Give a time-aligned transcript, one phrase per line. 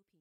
[0.00, 0.20] 出品。